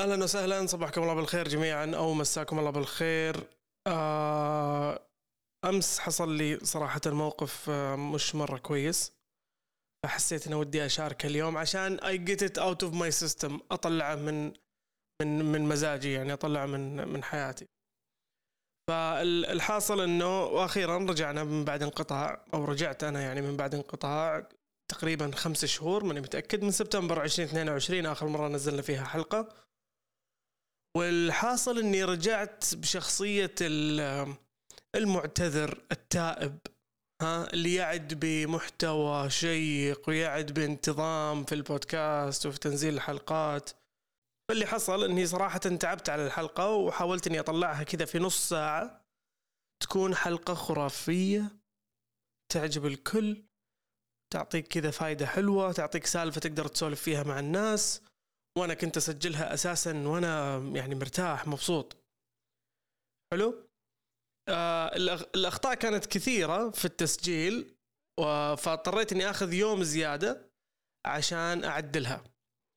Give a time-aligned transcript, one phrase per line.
[0.00, 3.46] أهلا وسهلا صباحكم الله بالخير جميعا أو مساكم الله بالخير.
[3.86, 5.06] آه
[5.64, 9.12] أمس حصل لي صراحة موقف آه مش مرة كويس.
[10.04, 14.52] فحسيت إني ودي أشاركه اليوم عشان I get it out of my system أطلعه من
[15.22, 17.66] من من مزاجي يعني أطلعه من من حياتي.
[18.90, 24.48] فالحاصل إنه وأخيرا رجعنا من بعد انقطاع أو رجعت أنا يعني من بعد انقطاع
[24.90, 29.69] تقريبا خمس شهور ماني متأكد من سبتمبر 2022 آخر مرة نزلنا فيها حلقة.
[30.96, 33.54] والحاصل إني رجعت بشخصية
[34.96, 36.58] المعتذر التائب
[37.22, 43.70] ها اللي يعد بمحتوى شيق ويعد بانتظام في البودكاست وفي تنزيل الحلقات.
[44.48, 49.06] فاللي حصل إني صراحة تعبت على الحلقة وحاولت إني أطلعها كذا في نص ساعة.
[49.82, 51.60] تكون حلقة خرافية
[52.52, 53.44] تعجب الكل
[54.32, 58.02] تعطيك كذا فايدة حلوة تعطيك سالفة تقدر تسولف فيها مع الناس.
[58.60, 61.96] وأنا كنت أسجلها أساسا وأنا يعني مرتاح مبسوط.
[63.32, 63.68] حلو؟
[64.48, 64.96] آه
[65.34, 67.76] الأخطاء كانت كثيرة في التسجيل
[68.56, 70.50] فاضطريت إني آخذ يوم زيادة
[71.06, 72.24] عشان أعدلها.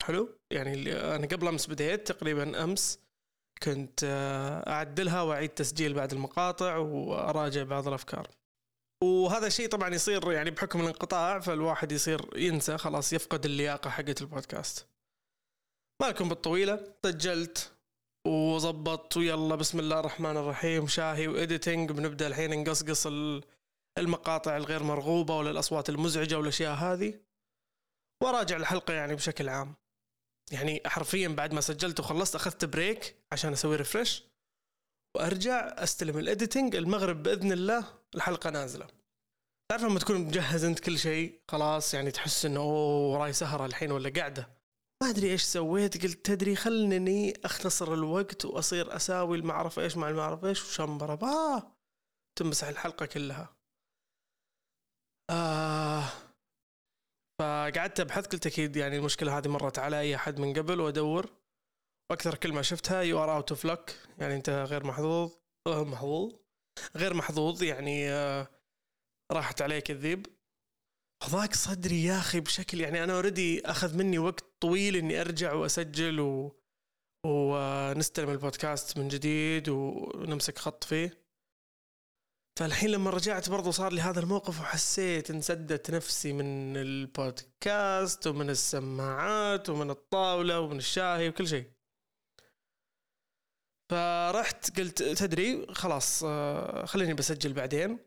[0.03, 2.99] حلو؟ يعني أنا قبل أمس بديت تقريبا أمس
[3.63, 8.27] كنت آه، أعدلها وأعيد تسجيل بعد المقاطع وأراجع بعض الأفكار.
[9.03, 14.87] وهذا الشيء طبعا يصير يعني بحكم الانقطاع فالواحد يصير ينسى خلاص يفقد اللياقة حقت البودكاست.
[16.03, 16.93] مالكم بالطويلة.
[17.05, 17.71] سجلت
[18.27, 20.87] وظبط ويلا بسم الله الرحمن الرحيم.
[20.87, 21.91] شاهي و editing.
[21.91, 23.07] بنبدأ الحين نقصقص
[23.97, 27.19] المقاطع الغير مرغوبة ولا الأصوات المزعجة والأشياء هذه.
[28.23, 29.75] وراجع الحلقة يعني بشكل عام.
[30.51, 34.23] يعني حرفيا بعد ما سجلت وخلصت أخذت break عشان أسوي refresh
[35.15, 36.75] وأرجع أستلم ال editing.
[36.75, 38.87] المغرب بإذن الله الحلقة نازلة.
[39.71, 43.91] تعرف لما تكون مجهز أنت كل شيء خلاص يعني تحس إنه أوه وراي سهرة الحين
[43.91, 44.62] ولا قاعدة.
[45.03, 50.47] ما أدري إيش سويت قلت تدري خلني أختصر الوقت وأصير أساوي المعرفة إيش مع المعرفة
[50.47, 51.19] إيش وشمبرة.
[51.23, 51.71] آه
[52.35, 53.55] تمسح الحلقة كلها.
[55.29, 56.03] آه
[57.39, 61.29] فقعدت أبحث قلت أكيد يعني المشكلة هذه مرت على اي أحد من قبل وأدور.
[62.11, 65.31] وأكثر كلمة شفتها you are out of luck يعني أنت غير محظوظ
[65.67, 66.33] آه محظوظ
[66.95, 68.47] غير محظوظ يعني آه
[69.31, 70.27] راحت عليك الذيب.
[71.29, 76.19] ضاق صدري يا أخي بشكل يعني أنا اوريدي أخذ مني وقت طويل إني أرجع وأسجل
[76.19, 76.59] و...
[77.25, 81.23] ونستلم البودكاست من جديد ونمسك خط فيه.
[82.59, 89.69] فالحين لما رجعت برضو صار لي هذا الموقف وحسيت انسدت نفسي من البودكاست ومن السماعات
[89.69, 91.71] ومن الطاولة ومن الشاهي وكل شيء.
[93.91, 97.99] فرحت قلت تدري خلاص آه، خليني بسجل بعدين.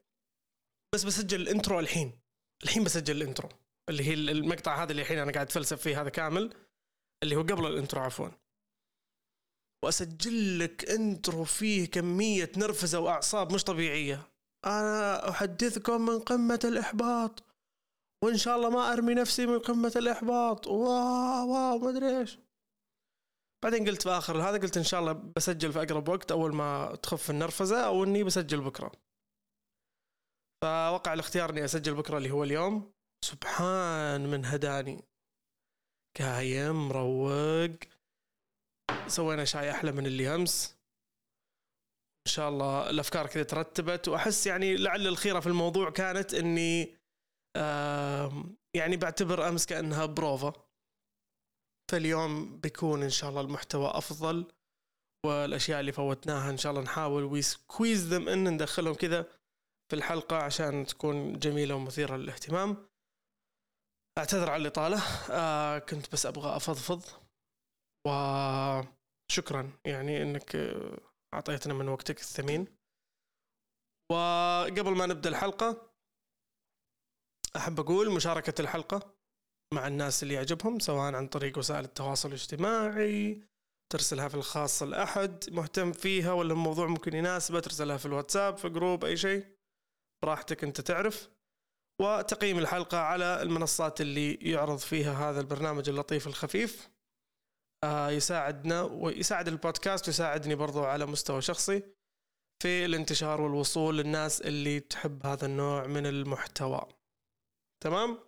[0.95, 2.26] بس بسجل ال intro الحين.
[2.65, 3.49] الحين بسجل ال intro
[3.89, 6.55] اللي هي المقطع هذا اللي الحين أنا قاعد أتفلسف فيه هذا كامل
[7.23, 8.29] اللي هو قبل ال intro عفوا.
[9.85, 14.29] وأسجل لك intro فيه كمية نرفزة وأعصاب مش طبيعية.
[14.65, 17.43] أنا أحدثكم من قمة الإحباط
[18.25, 20.67] وإن شاء الله ما أرمي نفسي من قمة الإحباط.
[20.67, 22.39] wow wow ما أدري إيش.
[23.65, 26.99] بعدين قلت في آخر هذا قلت إن شاء الله بسجل في أقرب وقت أول ما
[27.03, 28.93] تخف النرفزة أو إني بسجل بكرة.
[30.63, 32.93] فوقع الاختيار إني أسجل بكرة اللي هو اليوم.
[33.25, 35.05] سبحان من هداني.
[36.19, 37.77] قايم مروق.
[39.07, 40.77] سوينا شاي أحلى من اللي أمس.
[42.27, 44.09] إن شاء الله الأفكار كذا ترتبت.
[44.09, 46.97] وأحس يعني لعل الخيرة في الموضوع كانت إني
[48.77, 50.53] يعني بعتبر أمس كأنها بروفا
[51.91, 54.53] فاليوم بيكون إن شاء الله المحتوى أفضل.
[55.27, 59.27] والأشياء اللي فوتناها إن شاء الله نحاول و squeeze them in ندخلهم كذا.
[59.91, 62.89] في الحلقة عشان تكون جميلة ومثيرة للاهتمام.
[64.19, 65.03] أعتذر على الإطالة.
[65.31, 67.03] آه كنت بس أبغى أفضفض.
[68.07, 70.57] وشكرا يعني أنك
[71.35, 72.77] أعطيتنا من وقتك الثمين.
[74.13, 75.93] وقبل ما نبدأ الحلقة
[77.57, 79.17] أحب أقول مشاركة الحلقة
[79.75, 83.43] مع الناس اللي يعجبهم سواء عن طريق وسائل التواصل الاجتماعي
[83.93, 89.05] ترسلها في الخاص لأحد مهتم فيها ولا الموضوع ممكن يناسبه ترسلها في الواتساب في جروب
[89.05, 89.56] أي شيء.
[90.27, 91.29] براحتك أنت تعرف
[92.03, 96.91] وتقييم الحلقة على المنصات اللي يعرض فيها هذا البرنامج اللطيف الخفيف.
[97.85, 101.83] آه يساعدنا ويساعد البودكاست ويساعدني برضو على مستوى شخصي
[102.63, 106.89] في الانتشار والوصول للناس اللي تحب هذا النوع من المحتوى.
[107.85, 108.19] تمام؟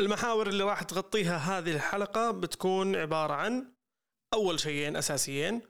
[0.00, 3.74] المحاور اللي راح تغطيها هذه الحلقة بتكون عبارة عن
[4.34, 5.69] أول شيئين أساسيين.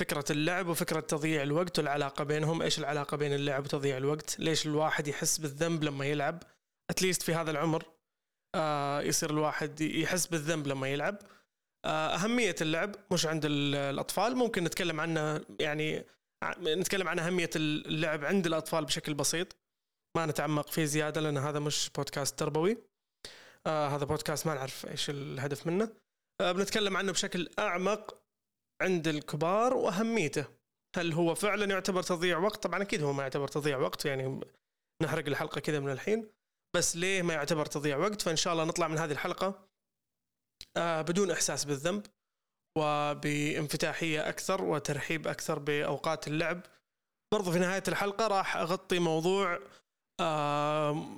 [0.00, 2.62] فكرة اللعب وفكرة تضييع الوقت والعلاقة بينهم.
[2.62, 6.42] إيش العلاقة بين اللعب وتضييع الوقت؟ ليش الواحد يحس بالذنب لما يلعب؟
[6.90, 7.84] اتليست في هذا العمر
[8.54, 11.18] آه يصير الواحد يحس بالذنب لما يلعب.
[11.86, 14.36] أهمية اللعب مش عند الأطفال.
[14.36, 16.06] ممكن نتكلم عنه يعني
[16.60, 19.56] نتكلم عن أهمية اللعب عند الأطفال بشكل بسيط.
[20.16, 22.78] ما نتعمق فيه زيادة لأن هذا مش بودكاست تربوي.
[23.66, 25.88] آه هذا بودكاست ما نعرف إيش الهدف منه.
[26.40, 28.19] آه بنتكلم عنه بشكل أعمق.
[28.80, 30.44] عند الكبار وأهميته.
[30.96, 34.40] هل هو فعلا يعتبر تضييع وقت؟ طبعا أكيد هو ما يعتبر تضييع وقت يعني
[35.02, 36.30] نحرق الحلقة كذا من الحين.
[36.76, 39.68] بس ليه ما يعتبر تضييع وقت؟ فإن شاء الله نطلع من هذه الحلقة
[40.76, 42.06] آه بدون إحساس بالذنب
[42.78, 46.60] وبانفتاحية أكثر وترحيب أكثر بأوقات اللعب.
[47.32, 49.58] برضو في نهاية الحلقة راح أغطي موضوع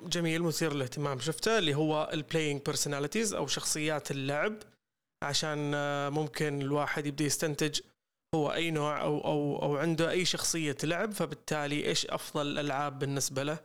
[0.08, 1.20] جميل مثير للاهتمام.
[1.20, 4.58] شفته؟ اللي هو ال playing personalities أو شخصيات اللعب.
[5.22, 7.80] عشان آه ممكن الواحد يبدأ يستنتج
[8.34, 13.42] هو أي نوع أو أو أو عنده أي شخصية لعب فبالتالي إيش أفضل الألعاب بالنسبة
[13.42, 13.58] له؟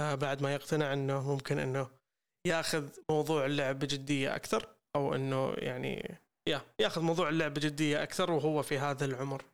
[0.00, 1.90] آه بعد ما يقتنع إنه ممكن إنه
[2.46, 6.18] يأخذ موضوع اللعب بجدية أكثر أو إنه يعني
[6.48, 9.44] يا يأخذ موضوع اللعب بجدية أكثر وهو في هذا العمر.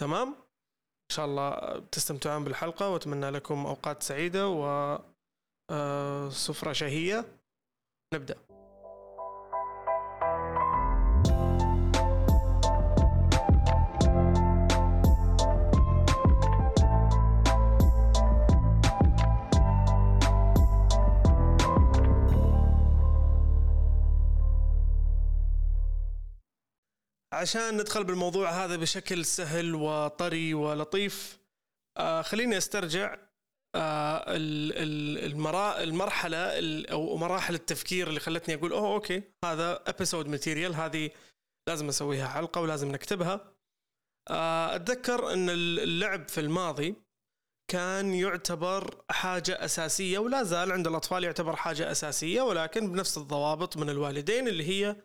[0.00, 4.98] تمام؟ إن شاء الله تستمتعون بالحلقة وأتمنى لكم أوقات سعيدة و
[5.70, 7.24] آه، سفرة شهية.
[8.14, 8.47] نبدأ.
[27.38, 31.38] عشان ندخل بالموضوع هذا بشكل سهل وطري ولطيف
[31.98, 33.16] آه خليني أسترجع
[33.74, 34.24] آه
[35.82, 36.60] المرحلة
[36.92, 41.10] أو مراحل التفكير اللي خلتني أقول أوه okay هذا episode material هذه
[41.68, 43.52] لازم أسويها حلقه ولازم نكتبها.
[44.30, 46.94] آه أتذكر إن اللعب في الماضي
[47.70, 53.90] كان يعتبر حاجة أساسية ولا زال عند الأطفال يعتبر حاجة أساسية ولكن بنفس الضوابط من
[53.90, 54.96] الوالدين اللي هي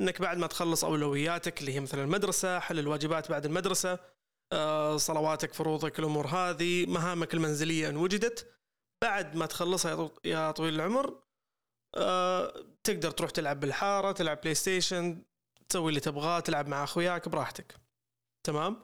[0.00, 3.98] إنك بعد ما تخلص أولوياتك اللي هي مثلا المدرسة حل الواجبات بعد المدرسة
[4.52, 8.54] آه، صلواتك فروضك الأمور هذه مهامك المنزلية إن وجدت
[9.02, 11.22] بعد ما تخلصها يا طويل العمر
[11.96, 15.22] آه، تقدر تروح تلعب بالحارة تلعب PlayStation
[15.68, 17.74] تسوي اللي تبغاه تلعب مع أخوياك براحتك.
[18.46, 18.82] تمام؟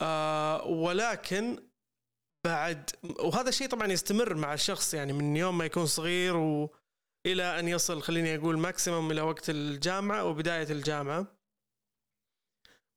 [0.00, 1.68] آه، ولكن
[2.46, 2.90] بعد
[3.20, 6.74] وهذا الشيء طبعا يستمر مع الشخص يعني من يوم ما يكون صغير و
[7.26, 11.38] إلى أن يصل خليني أقول maximum إلى وقت الجامعة وبدايه الجامعة.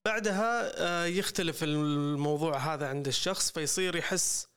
[0.05, 4.47] بعدها آه، يختلف الموضوع هذا عند الشخص فيصير يحس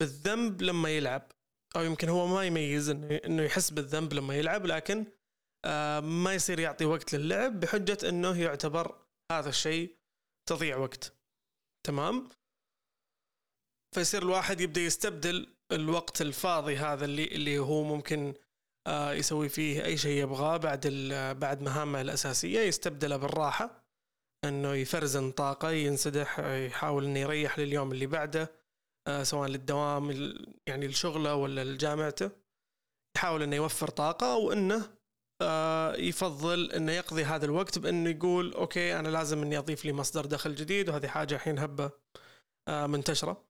[0.00, 1.32] بالذنب لما يلعب.
[1.76, 5.06] أو يمكن هو ما يميز إنه يحس بالذنب لما يلعب لكن
[5.64, 9.96] آه، ما يصير يعطي وقت للعب بحجة إنه يعتبر هذا الشيء
[10.48, 11.14] تضيع وقت.
[11.86, 12.28] تمام؟
[13.94, 18.34] فيصير الواحد يبدأ يستبدل الوقت الفاضي هذا اللي اللي هو ممكن
[19.12, 20.86] يسوي فيه أي شيء يبغاه بعد
[21.40, 23.84] بعد مهامه الأساسية يستبدله بالراحة
[24.44, 28.50] إنه يفرزن طاقة ينسدح يحاول إنه يريح لليوم اللي بعده
[29.08, 30.34] آه، سواء للدوام
[30.66, 32.30] يعني لشغله ولا لجامعته.
[33.16, 34.90] يحاول إنه يوفر طاقة أو انه
[35.42, 40.26] آه، يفضل إنه يقضي هذا الوقت بإنه يقول أوكي أنا لازم إني أضيف لي مصدر
[40.26, 41.90] دخل جديد وهذه حاجة الحين هبة
[42.68, 43.44] منتشرة.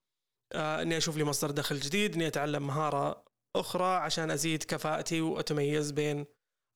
[0.55, 3.25] إني أشوف لي مصدر دخل جديد إني أتعلم مهارة
[3.57, 6.27] أخرى عشان أزيد كفاءتي وأتميز بين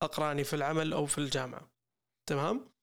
[0.03, 1.71] أقراني في العمل أو في الجامعة.
[2.29, 2.73] تمام؟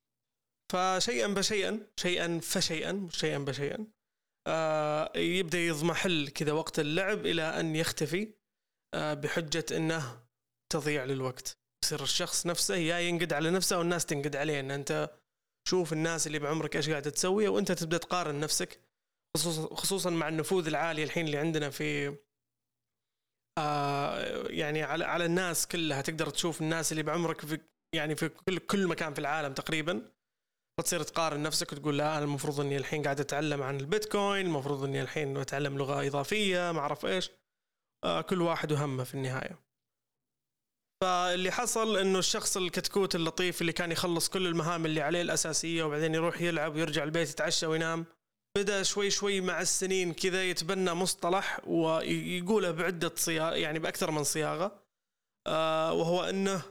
[0.72, 3.86] فشيئا بشيئا شيئا فشيئا شيئا بشيئا
[4.46, 8.34] آه يبدأ يضمحل كذا وقت اللعب إلى أن يختفي
[8.94, 10.26] آه بحجة أنه
[10.72, 11.58] تضيع للوقت.
[11.84, 14.60] يصير الشخص نفسه يا ينقد على نفسه أو الناس تنقد عليه.
[14.60, 15.10] أن أنت
[15.68, 18.80] شوف الناس اللي بعمرك إيش قاعدة تسوي وأنت تبدأ تقارن نفسك
[19.36, 22.16] خصوصا خصوصا مع النفوذ العالي الحين اللي عندنا في
[23.58, 27.60] آه، يعني على على الناس كلها تقدر تشوف الناس اللي بعمرك في
[27.94, 30.12] يعني في كل كل مكان في العالم تقريبا.
[30.80, 35.02] فتصير تقارن نفسك وتقول لا أنا المفروض إني الحين قاعد أتعلم عن البيتكوين المفروض إني
[35.02, 37.30] الحين أتعلم لغة إضافية ما أعرف إيش.
[38.04, 39.58] آه كل واحد وهمه في النهاية.
[41.02, 46.14] فاللي حصل إنه الشخص الكتكوت اللطيف اللي كان يخلص كل المهام اللي عليه الأساسية وبعدين
[46.14, 48.06] يروح يلعب ويرجع البيت يتعشى وينام
[48.56, 54.82] بدأ شوي شوي مع السنين كذا يتبنى مصطلح ويقوله بعدة صياغه يعني بأكثر من صياغة
[55.46, 56.62] آه وهو إنه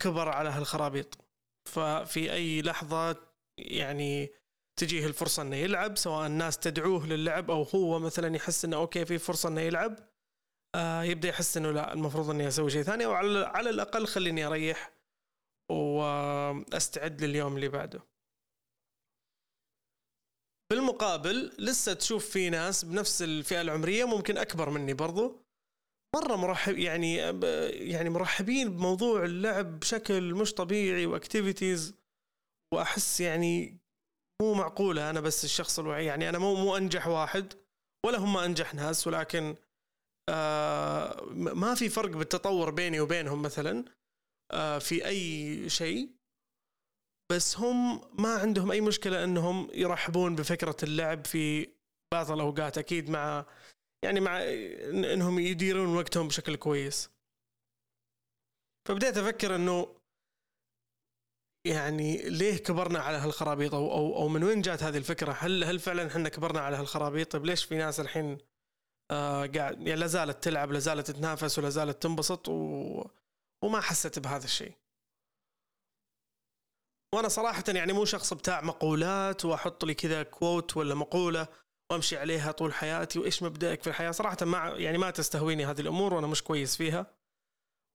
[0.00, 1.18] كبر على هالخرابيط.
[1.64, 3.16] ففي أي لحظة
[3.58, 4.32] يعني
[4.76, 9.18] تجيه الفرصة إنه يلعب سواء الناس تدعوه للعب أو هو مثلا يحس إنه أوكي في
[9.18, 9.96] فرصة إنه يلعب
[10.74, 14.92] آه يبدأ يحس إنه لا المفروض إني أسوي شيء ثاني أو على الأقل خليني أريح
[15.70, 18.07] وأستعد لليوم اللي بعده.
[20.70, 25.44] بالمقابل لسه تشوف في ناس بنفس الفئة العمرية ممكن أكبر مني برضو.
[26.16, 27.16] مرة مرحب يعني
[27.88, 31.94] يعني مرحبين بموضوع اللعب بشكل مش طبيعي واكتيفيتيز
[32.74, 33.78] وأحس يعني
[34.42, 37.52] مو معقولة أنا بس الشخص الوعي يعني أنا مو مو أنجح واحد
[38.06, 39.56] ولا هم أنجح ناس ولكن
[40.28, 43.84] آه ما في فرق بالتطور بيني وبينهم مثلا
[44.52, 46.08] آه في أي شيء.
[47.32, 51.68] بس هم ما عندهم أي مشكلة إنهم يرحبون بفكرة اللعب في
[52.12, 53.46] بعض الأوقات أكيد مع
[54.04, 54.42] يعني مع
[55.12, 57.10] إنهم يديرون وقتهم بشكل كويس
[58.88, 59.98] فبديت أفكر إنه
[61.66, 65.78] يعني ليه كبرنا على هالخرابيط أو أو, أو من وين جات هذه الفكرة؟ هل هل
[65.78, 68.38] فعلا إحنا كبرنا على هالخرابيط؟ طيب ليش في ناس الحين
[69.10, 73.04] آه قاعد يعني لا زالت تلعب لا زالت تتنافس ولا زالت تنبسط و...
[73.64, 74.72] وما حست بهذا الشيء.
[77.14, 81.48] وأنا صراحة يعني مو شخص بتاع مقولات وأحط لي كذا كوت ولا مقولة
[81.92, 84.10] وأمشي عليها طول حياتي وإيش مبدأك في الحياة.
[84.10, 87.06] صراحة ما يعني ما تستهويني هذه الأمور وأنا مش كويس فيها.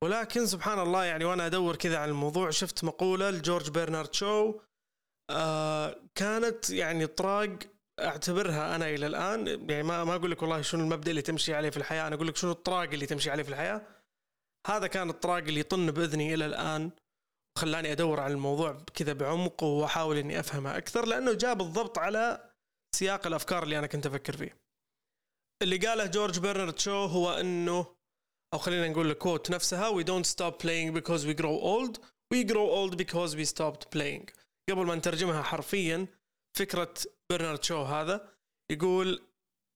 [0.04, 4.60] ولكن سبحان الله يعني وأنا أدور كذا عن الموضوع شفت مقولة لجورج برنارد شو
[5.30, 7.60] آه كانت يعني طراق
[8.00, 9.48] أعتبرها أنا إلى الآن.
[9.70, 12.28] يعني ما ما أقول لك والله شنو المبدأ اللي تمشي عليه في الحياة أنا أقول
[12.28, 13.82] لك شنو الطراق اللي تمشي عليه في الحياة.
[14.68, 16.92] هذا كان الطراق اللي يطن بإذني إلى الآن.
[17.58, 22.50] خلاني أدور على الموضوع كذا بعمق وأحاول إني أفهمه أكثر لأنه جاء بالضبط على
[22.96, 24.58] سياق الأفكار اللي أنا كنت أفكر فيه.
[25.62, 27.96] اللي قاله جورج برنارد شو هو إنه
[28.54, 32.00] أو خلينا نقول الكوت نفسها we don't stop playing because we grow old.
[32.34, 34.26] We grow old because we stopped playing.
[34.70, 36.08] قبل ما نترجمها حرفيا
[36.58, 36.94] فكرة
[37.32, 38.34] برنارد شو هذا؟
[38.72, 39.28] يقول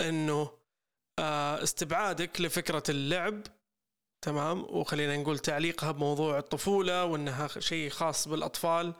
[0.01, 0.57] إنه
[1.19, 3.41] آه، استبعادك لفكرة اللعب
[4.21, 8.93] تمام؟ وخلينا نقول تعليقها بموضوع الطفولة وإنها شيء خاص بالأطفال.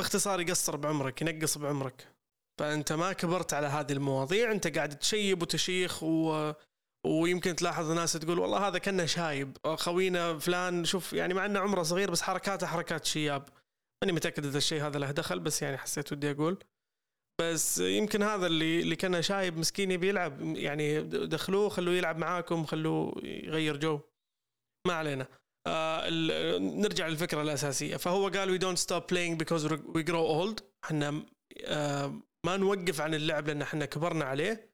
[0.00, 2.08] باختصار يقصر بعمرك ينقص بعمرك.
[2.58, 6.52] فأنت ما كبرت على هذه المواضيع أنت قاعد تشيب وتشيخ و...
[7.06, 9.56] ويمكن تلاحظ ناس تقول والله هذا كنا شايب.
[9.74, 13.48] خوينا فلان شوف يعني مع إنه عمره صغير بس حركاته حركات شياب.
[14.02, 16.58] ماني متأكد إذا الشيء هذا له دخل بس يعني حسيت ودي أقول.
[17.40, 22.64] بس يمكن هذا اللي اللي كان شايب مسكين يبي يلعب يعني دخلوه خلوه يلعب معاكم
[22.64, 24.00] خلوه يغير جو.
[24.86, 25.26] ما علينا.
[25.66, 26.10] آه
[26.58, 27.96] نرجع للفكرة الأساسية.
[27.96, 31.26] فهو قال we don't stop playing because we grow old إحنا
[31.64, 34.70] آه ما نوقف عن اللعب لأن إحنا كبرنا عليه.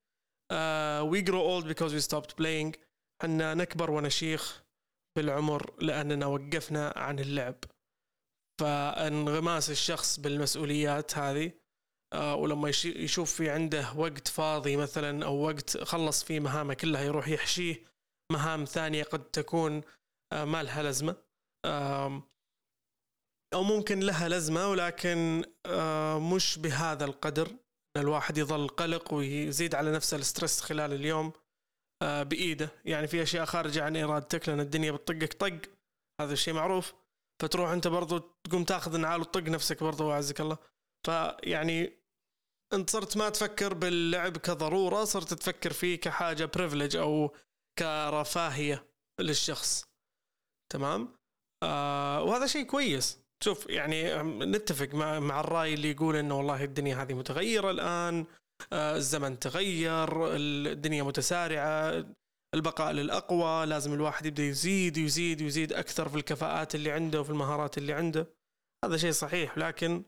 [1.02, 2.76] we grow old because we stopped playing
[3.22, 4.64] إحنا نكبر ونشيخ
[5.16, 7.64] بالعمر لأننا وقفنا عن اللعب.
[8.60, 11.52] فانغماس الشخص بالمسؤوليات هذه
[12.14, 17.84] ولما يشوف في عنده وقت فاضي مثلا أو وقت خلص فيه مهامه كلها يروح يحشيه
[18.32, 19.80] مهام ثانية قد تكون
[20.32, 21.16] آه ما لها لازمه
[21.64, 22.22] آه
[23.54, 27.48] أو ممكن لها لازمه ولكن آه مش بهذا القدر.
[27.96, 31.32] الواحد يظل قلق ويزيد على نفسه الستريس خلال اليوم
[32.02, 32.68] آه بإيده.
[32.84, 35.70] يعني في أشياء خارجة عن إرادتك لأن الدنيا بتطقك طق
[36.20, 36.94] هذا الشيء معروف.
[37.42, 40.58] فتروح أنت برضو تقوم تاخذ نعال وتطق نفسك برضو أعزك الله.
[41.06, 42.01] فيعني
[42.72, 47.34] أنت صرت ما تفكر باللعب كضرورة صرت تفكر فيه كحاجة بريفليج أو
[47.78, 48.86] كرفاهية
[49.20, 49.84] للشخص.
[50.72, 51.08] تمام؟
[51.62, 53.22] آه وهذا شيء كويس.
[53.44, 58.26] شوف يعني نتفق مع مع الرأي اللي يقول إنه والله الدنيا هذه متغيرة الآن
[58.72, 62.04] آه الزمن تغير الدنيا متسارعة
[62.54, 67.78] البقاء للأقوى لازم الواحد يبدأ يزيد ويزيد ويزيد أكثر في الكفاءات اللي عنده وفي المهارات
[67.78, 68.26] اللي عنده.
[68.84, 70.04] هذا شيء صحيح لكن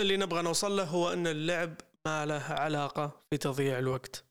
[0.00, 1.74] اللي نبغى نوصل له هو إن اللعب
[2.06, 4.24] ما له علاقة في تضييع الوقت.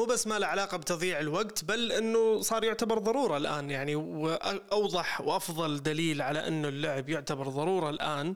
[0.00, 3.70] مو بس ما له علاقة بتضييع الوقت بل إنه صار يعتبر ضرورة الآن.
[3.70, 8.34] يعني وأوضح وأفضل دليل على إنه اللعب يعتبر ضرورة الآن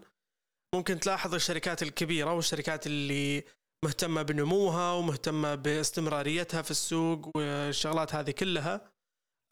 [0.75, 3.45] ممكن تلاحظ الشركات الكبيرة والشركات اللي
[3.85, 8.81] مهتمة بنموها ومهتمة باستمراريتها في السوق والشغلات هذه كلها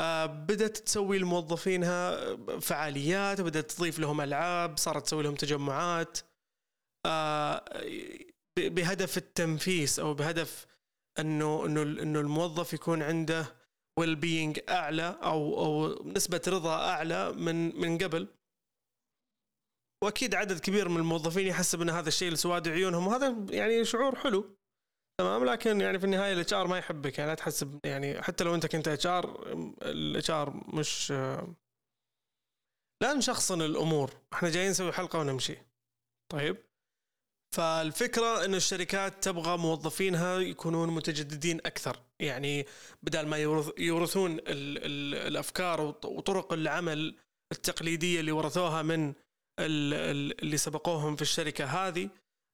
[0.00, 6.18] آه، بدأت تسوي لموظفينها فعاليات بدأت تضيف لهم ألعاب صارت تسوي لهم تجمعات.
[8.58, 10.66] بهدف التنفيس أو بهدف
[11.18, 13.56] إنه إنه إنه الموظف يكون عنده
[13.98, 18.28] ويل بينج أعلى أو أو نسبة رضا أعلى من من قبل.
[20.04, 24.56] وأكيد عدد كبير من الموظفين يحسب إن هذا الشيء لسواد عيونهم وهذا يعني شعور حلو.
[25.20, 28.54] تمام؟ لكن يعني في النهاية ال HR ما يحبك يعني لا تحسب يعني حتى لو
[28.54, 31.10] أنت كنت اتش ار الاتش ار مش
[33.02, 34.10] لا نشخصن الأمور.
[34.32, 35.56] إحنا جايين نسوي حلقة ونمشي.
[36.32, 36.63] طيب؟
[37.54, 41.96] فالفكرة إن الشركات تبغى موظفينها يكونون متجددين أكثر.
[42.20, 42.66] يعني
[43.02, 43.36] بدل ما
[43.78, 47.16] يورثون ال ال الأفكار وطرق العمل
[47.52, 49.14] التقليدية اللي ورثوها من
[49.60, 52.10] اللي سبقوهم في الشركة هذه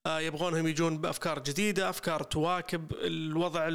[0.06, 3.68] آه، يبغونهم يجون بأفكار جديدة أفكار تواكب الوضع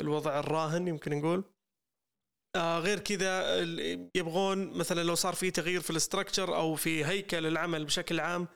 [0.00, 1.44] الوضع الراهن يمكن نقول.
[2.56, 3.60] آه غير كذا
[4.14, 8.48] يبغون مثلا لو صار في تغيير في الاستراكشر أو في هيكل العمل بشكل عام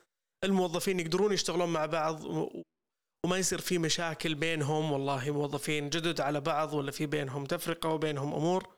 [0.43, 2.23] الموظفين يقدرون يشتغلون مع بعض
[3.25, 8.33] وما يصير في مشاكل بينهم والله موظفين جدد على بعض ولا في بينهم تفرقة وبينهم
[8.33, 8.77] أمور.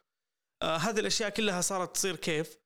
[0.64, 2.58] آه هذه الأشياء كلها صارت تصير كيف؟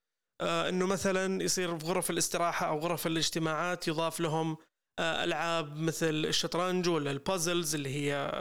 [0.41, 4.57] آه إنه مثلا يصير في غرف الاستراحة أو غرف الاجتماعات يضاف لهم
[4.99, 8.31] آه ألعاب مثل الشطرنج ولا البازلز اللي هي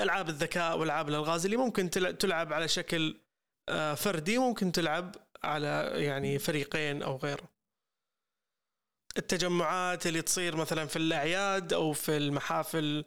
[0.00, 3.20] ألعاب الذكاء وألعاب الألغاز اللي ممكن تلعب على شكل
[3.68, 7.55] آه، فردي ممكن تلعب على يعني فريقين أو غيره.
[9.18, 13.04] التجمعات اللي تصير مثلا في الأعياد أو في المحافل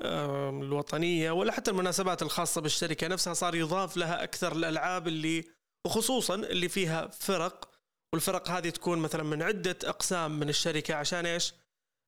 [0.00, 5.44] الوطنية ولا حتى المناسبات الخاصة بالشركة نفسها صار يضاف لها أكثر الألعاب اللي
[5.86, 7.70] وخصوصا اللي فيها فرق
[8.12, 11.54] والفرق هذه تكون مثلا من عدة أقسام من الشركة عشان إيش؟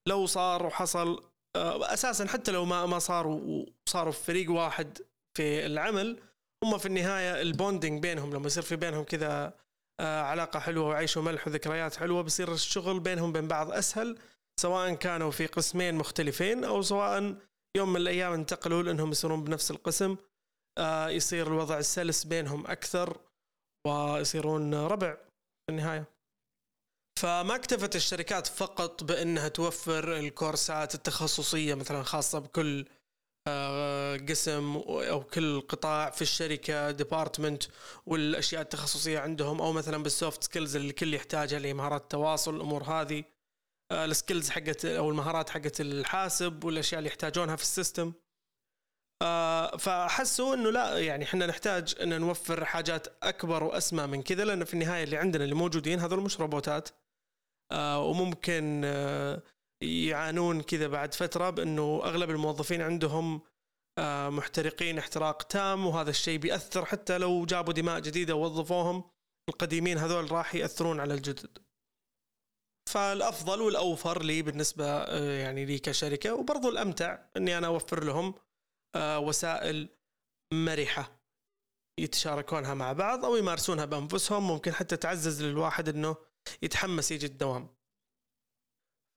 [0.08, 4.98] لو صار وحصل آه، أساسا حتى لو ما ما صاروا وصاروا في فريق واحد
[5.36, 6.20] في العمل
[6.64, 9.54] هم في النهاية البوندنج بينهم لما يصير في بينهم كذا
[10.00, 14.18] علاقة حلوة وعيش وملح وذكريات حلوة بصير الشغل بينهم بين بعض أسهل
[14.60, 17.36] سواء كانوا في قسمين مختلفين أو سواء
[17.76, 20.16] يوم من الأيام انتقلوا لأنهم يصيرون بنفس القسم.
[20.78, 23.20] آه، يصير الوضع سلس بينهم أكثر
[23.86, 26.04] ويصيرون ربع في النهاية.
[27.18, 33.03] فما اكتفت الشركات فقط بأنها توفر الكورسات التخصصية مثلا خاصة بكل آه،
[34.28, 37.62] قسم أو كل قطاع في الشركة department
[38.06, 42.82] والأشياء التخصصية عندهم أو مثلا بال soft skills اللي الكل يحتاجها اللي مهارات التواصل الأمور
[42.82, 43.24] هذه.
[43.90, 48.12] آه، ال skills حقت أو المهارات حقت الحاسب والأشياء اللي يحتاجونها في ال system.
[49.22, 54.64] آه، فحسوا إنه لا يعني إحنا نحتاج إن نوفر حاجات أكبر وأسمى من كذا لأن
[54.64, 56.88] في النهاية اللي عندنا اللي موجودين هذول مش روبوتات.
[57.72, 58.84] وممكن
[59.82, 63.40] يعانون كذا بعد فترة بأنه أغلب الموظفين عندهم
[63.98, 69.04] آه، محترقين احتراق تام وهذا الشيء بيأثر حتى لو جابوا دماء جديدة ووظفوهم
[69.48, 71.58] القديمين هذول راح يأثرون على الجدد.
[72.88, 78.34] فالأفضل والأوفر لي بالنسبة آه، يعني لي كشركة وبرضو الأمتع إني أنا أوفر لهم
[78.96, 79.88] آه، وسائل
[80.52, 81.20] مرحة
[82.00, 86.16] يتشاركونها مع بعض أو يمارسونها بأنفسهم ممكن حتى تعزز للواحد إنه
[86.62, 87.73] يتحمس يجي الدوام.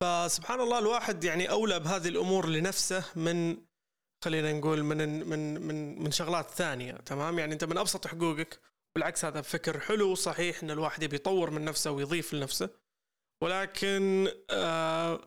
[0.03, 3.57] فسبحان الله الواحد يعني أولى بهذه الأمور لنفسه من
[4.23, 8.60] خلينا نقول من من من من شغلات ثانية تمام؟ يعني أنت من أبسط حقوقك
[8.95, 12.69] بالعكس هذا فكر حلو صحيح إن الواحد يبي يطور من نفسه ويضيف لنفسه.
[13.43, 15.21] ولكن آه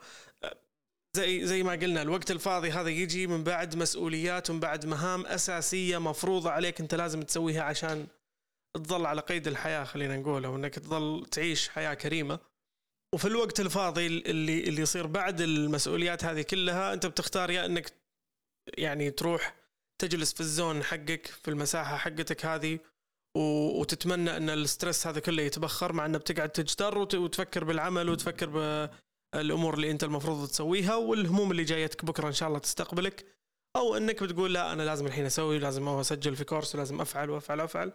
[1.16, 5.98] زي زي ما قلنا الوقت الفاضي هذا يجي من بعد مسؤوليات ومن بعد مهام أساسية
[5.98, 8.06] مفروضة عليك أنت لازم تسويها عشان
[8.76, 12.49] تظل على قيد الحياة خلينا نقول أو إنك تظل تعيش حياة كريمة.
[13.14, 17.92] وفي الوقت الفاضي اللي اللي يصير بعد المسؤوليات هذه كلها أنت بتختار يا إنك
[18.78, 19.56] يعني تروح
[20.00, 22.78] تجلس في الزون حقك في المساحة حقتك هذه
[23.36, 28.48] وتتمنى إن الستريس هذا كله يتبخر مع إنه بتقعد تجتر وتفكر بالعمل وتفكر
[29.34, 33.26] بالأمور اللي أنت المفروض تسويها والهموم اللي جايتك بكرة إن شاء الله تستقبلك.
[33.76, 37.60] أو إنك بتقول لا أنا لازم الحين أسوي لازم أسجل في كورس ولازم أفعل وأفعل
[37.60, 37.92] وأفعل.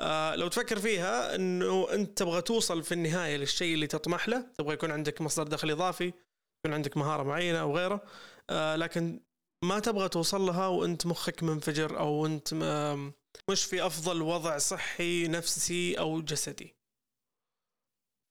[0.00, 4.74] آه لو تفكر فيها إنه أنت تبغى توصل في النهاية للشيء اللي تطمح له تبغى
[4.74, 6.12] يكون عندك مصدر دخل إضافي
[6.58, 8.04] يكون عندك مهارة معينة أو غيره
[8.50, 9.20] آه لكن
[9.64, 12.54] ما تبغى توصل لها وأنت مخك منفجر أو أنت
[13.50, 16.78] مش في أفضل وضع صحي نفسي أو جسدي.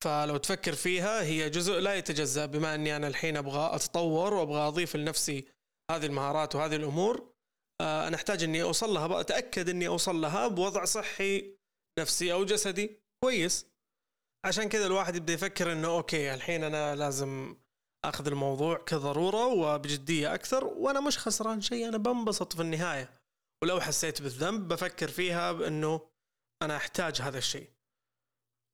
[0.04, 4.96] فلو تفكر فيها هي جزء لا يتجزأ بما أني أنا الحين أبغى أتطور وأبغى أضيف
[4.96, 5.46] لنفسي
[5.92, 7.34] هذه المهارات وهذه الأمور
[7.82, 11.57] آه، أنا أحتاج إني أوصل لها أتأكد إني أوصل لها بوضع صحي
[12.00, 13.66] نفسي أو جسدي كويس.
[14.46, 17.58] عشان كذا الواحد يبدأ يفكر إنه okay الحين أنا لازم
[18.06, 23.10] أخذ الموضوع كضرورة وبجدية أكثر وأنا مش خسران شيء أنا بنبسط في النهاية.
[23.64, 26.02] ولو حسيت بالذنب بفكر فيها بانه
[26.62, 27.70] أنا أحتاج هذا الشيء.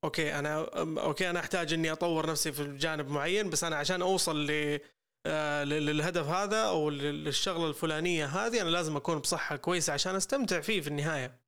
[0.04, 0.68] okay أنا
[1.02, 4.80] okay أنا أحتاج إني أطور نفسي في جانب معين بس أنا عشان أوصل ل
[5.26, 10.80] آه، للهدف هذا أو للشغلة الفلانية هذه أنا لازم أكون بصحة كويسة عشان أستمتع فيه
[10.80, 11.43] في النهاية.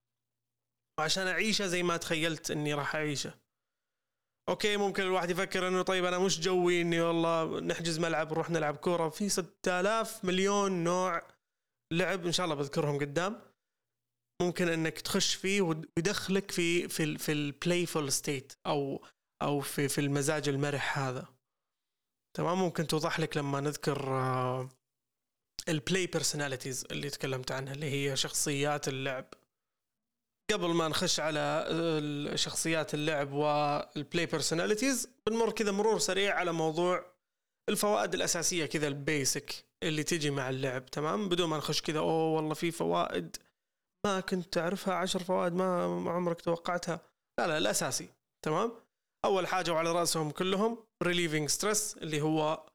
[0.98, 3.34] وعشان أعيشه زي ما تخيلت إني راح أعيشه.
[4.48, 8.76] okay ممكن الواحد يفكر إنه طيب أنا مش جوي إني والله نحجز ملعب نروح نلعب
[8.76, 9.08] كورة.
[9.08, 11.22] في 6000 مليون نوع
[11.92, 13.42] لعب إن شاء الله بذكرهم قدام.
[14.42, 19.04] ممكن إنك تخش فيه ويدخلك في في في ال playful state أو
[19.42, 21.26] أو في في المزاج المرح هذا.
[22.36, 23.98] تمام؟ ممكن توضح لك لما نذكر
[25.68, 29.34] ال play personalities اللي تكلمت عنها اللي هي شخصيات اللعب.
[30.52, 37.04] قبل ما نخش على شخصيات اللعب وال play personalities بنمر كذا مرور سريع على موضوع
[37.68, 42.36] الفوائد الأساسية كذا ال basic اللي تجي مع اللعب تمام؟ بدون ما نخش كذا أوه
[42.36, 43.36] والله في فوائد
[44.06, 47.00] ما كنت تعرفها عشر فوائد ما عمرك توقعتها.
[47.38, 48.08] لا لا الأساسي
[48.44, 48.72] تمام؟
[49.24, 52.66] أول حاجة وعلى رأسهم كلهم relieving stress اللي هو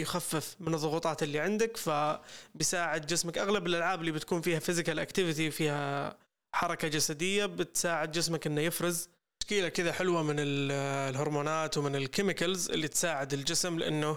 [0.00, 3.38] يخفف من الضغوطات اللي عندك فبيساعد جسمك.
[3.38, 6.18] أغلب الألعاب اللي بتكون فيها physical activity فيها
[6.56, 9.08] حركة جسدية بتساعد جسمك إنه يفرز.
[9.40, 14.16] تشكيله كذا حلوة من الهرمونات ومن الكيميكلز اللي تساعد الجسم لأنه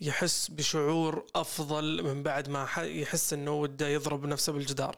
[0.00, 4.96] يحس بشعور أفضل من بعد ما يحس إنه وده يضرب نفسه بالجدار.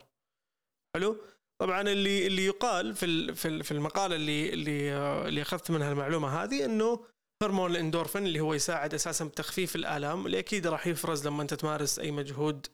[0.95, 1.17] حلو؟
[1.61, 4.93] طبعا اللي اللي يقال في في المقالة اللي اللي
[5.27, 7.05] اللي أخذت منها المعلومة هذه إنه
[7.43, 11.99] هرمون الإندورفين اللي هو يساعد أساسا بتخفيف الآلام اللي أكيد راح يفرز لما أنت تمارس
[11.99, 12.67] أي مجهود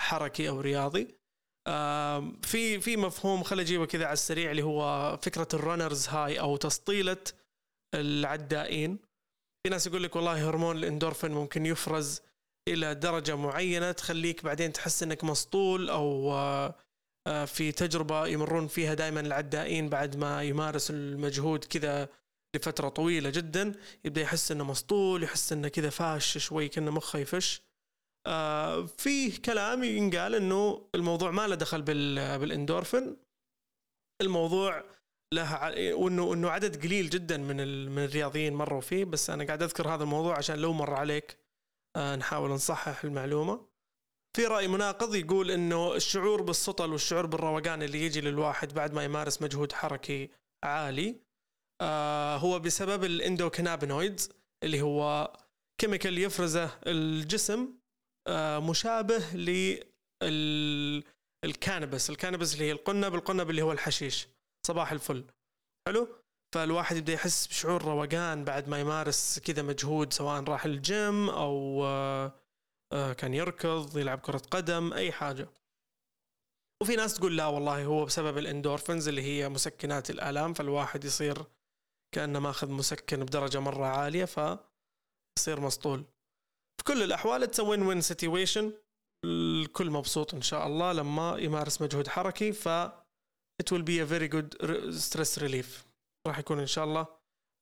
[0.00, 1.19] حركي أو رياضي.
[2.42, 7.16] في في مفهوم خليني أجيبه كذا على السريع اللي هو فكرة الرنرز هاي أو تسطيلة
[7.94, 8.98] العدائين.
[9.62, 12.20] في ناس يقول لك والله هرمون الإندورفين ممكن يفرز
[12.68, 16.32] إلى درجة معينة تخليك بعدين تحس إنك مسطول أو
[17.26, 22.08] آه، في تجربة يمرون فيها دائما العدائين بعد ما يمارس المجهود كذا
[22.56, 23.74] لفترة طويلة جدا.
[24.04, 27.62] يبدأ يحس إنه مسطول يحس إنه كذا فاش شوي كأنه مخه يفش.
[28.26, 33.16] آه في كلام ينقال إنه الموضوع ما له دخل بالإندورفين.
[34.20, 34.84] الموضوع
[35.34, 39.04] له وإنه إنه عدد قليل جدا من من الرياضيين مروا فيه.
[39.04, 41.38] بس أنا قاعد أذكر هذا الموضوع عشان لو مر عليك
[41.96, 43.66] آه نحاول نصحح المعلومة.
[44.36, 49.42] في رأي مناقض يقول إنه الشعور بالسطل والشعور بالروقان اللي يجي للواحد بعد ما يمارس
[49.42, 50.30] مجهود حركي
[50.64, 51.20] عالي
[51.80, 54.30] آه هو بسبب الاندوكنابينويدز
[54.62, 55.32] اللي هو
[55.78, 57.79] chemical يفرزه الجسم.
[58.68, 59.18] مشابه
[61.44, 62.10] لل cannabis.
[62.10, 64.28] ال cannabis اللي هي القنب القنب اللي هو الحشيش.
[64.66, 65.24] صباح الفل.
[65.88, 66.08] حلو؟
[66.54, 72.32] فالواحد يبدأ يحس بشعور روقان بعد ما يمارس كذا مجهود سواء راح الجيم أو آه
[72.92, 75.48] آه، كان يركض يلعب كرة قدم أي حاجة.
[76.82, 81.44] وفي ناس تقول لا والله هو بسبب الاندورفنز اللي هي مسكنات الآلام فالواحد يصير
[82.14, 86.04] كأنه ماخذ مسكن بدرجة مرة عالية فيصير مسطول.
[86.80, 88.72] في كل الأحوال it's win win situation
[89.24, 92.68] الكل مبسوط إن شاء الله لما يمارس مجهود حركي ف
[93.62, 94.54] it will be a very good
[94.94, 95.66] stress relief.
[96.26, 97.06] راح يكون إن شاء الله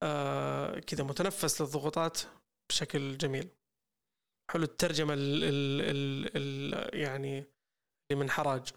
[0.02, 2.18] آه كذا متنفس للضغوطات
[2.70, 3.48] بشكل جميل.
[4.50, 6.34] حلو الترجمة ال ال ال
[6.74, 7.44] ال يعني
[8.12, 8.68] من حراج.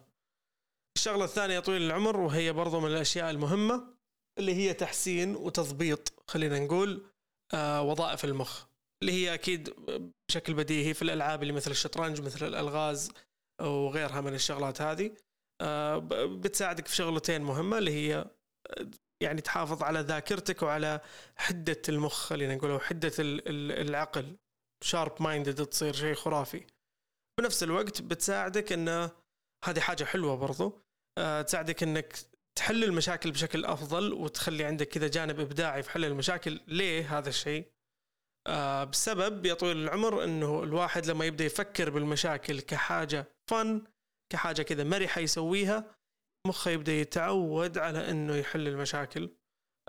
[0.98, 3.94] الشغلة الثانية طويل العمر وهي برضو من الأشياء المهمة
[4.40, 7.06] اللي هي تحسين وتضبيط خلينا نقول
[7.54, 8.71] آه وظائف المخ.
[9.02, 9.70] اللي هي أكيد
[10.30, 13.12] بشكل بديهي في الألعاب اللي مثل الشطرنج مثل الألغاز
[13.62, 15.16] وغيرها من الشغلات هذه.
[15.62, 18.26] آه بتساعدك في شغلتين مهمة اللي هي
[19.24, 21.02] يعني تحافظ على ذاكرتك وعلى
[21.38, 24.38] حدة المخ خلينا نقول أو حده العقل.
[24.84, 26.66] شارب مايندد تصير شيء خرافي.
[27.40, 29.12] بنفس الوقت بتساعدك انه
[29.66, 30.82] هذه حاجة حلوة برضو
[31.18, 32.18] أه تساعدك إنك
[32.58, 36.62] تحل المشاكل بشكل أفضل وتخلي عندك كذا جانب إبداعي في حل المشاكل.
[36.68, 37.72] ليه هذا الشيء؟
[38.92, 43.84] بسبب يا طويل العمر إنه الواحد لما يبدأ يفكر بالمشاكل كحاجة فن
[44.32, 45.96] كحاجة كذا مرحة يسويها
[46.48, 49.30] مخه يبدأ يتعود على إنه يحل المشاكل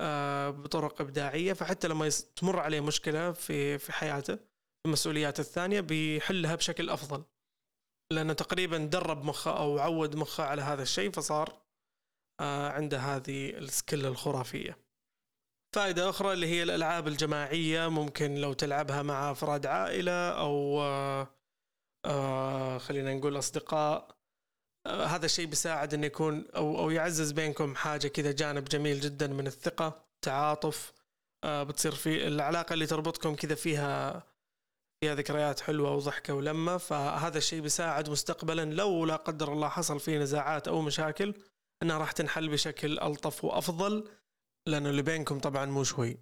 [0.01, 1.53] أه بطرق إبداعية.
[1.53, 4.39] فحتى لما تمر عليه مشكلة في في حياته
[4.87, 7.25] المسؤوليات الثانية بيحلها بشكل أفضل.
[8.13, 11.63] لأنه تقريبا درب مخه أو عود مخه على هذا الشيء فصار
[12.41, 14.79] آه، عنده هذه السكيل الخرافية.
[15.75, 20.83] فائدة أخرى اللي هي الألعاب الجماعية ممكن لو تلعبها مع أفراد عائلة أو
[22.05, 24.17] آه، خلينا نقول أصدقاء.
[24.87, 29.27] آه، هذا الشيء بيساعد إنه يكون أو أو يعزز بينكم حاجة كذا جانب جميل جدا
[29.27, 30.93] من الثقة تعاطف.
[31.47, 34.23] بتصير في العلاقة اللي تربطكم كذا فيها
[35.01, 36.77] فيها ذكريات حلوة وضحكة ولمة.
[36.77, 41.35] فهذا الشيء بيساعد مستقبلا لو لا قدر الله حصل فيه نزاعات أو مشاكل
[41.83, 44.09] إنها راح تنحل بشكل ألطف وأفضل.
[44.69, 46.19] لأنه اللي بينكم طبعا مو شوي.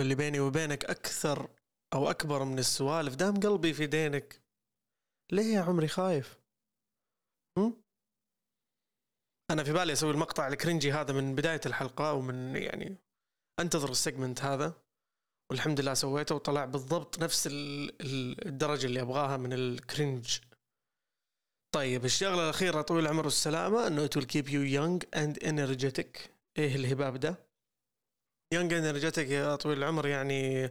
[0.00, 1.50] اللي بيني وبينك أكثر
[1.94, 4.42] أو أكبر من السوالف دام قلبي في دينك
[5.32, 6.38] ليه يا عمري خايف؟
[7.58, 7.82] هم؟
[9.50, 12.96] أنا في بالي أسوي المقطع الكرنجي هذا من بداية الحلقة ومن يعني
[13.60, 14.82] أنتظر ال segment هذا.
[15.50, 17.48] والحمد لله سويته وطلع بالضبط نفس
[18.46, 20.38] الدرجة اللي أبغاها من ال cringe.
[21.74, 26.30] طيب الشغلة الأخيرة طويل العمر والسلامة إنه it will keep you young and energetic.
[26.58, 27.45] إيه الهباب ده؟
[28.54, 30.70] Young energetic يا طويل العمر يعني